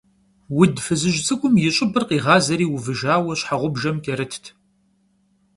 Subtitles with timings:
[0.55, 4.45] Vud fızıj ts'ık'um yi ş'ıbır yiğazeri vuvıjjaue şheğubjjem ç'erıtt.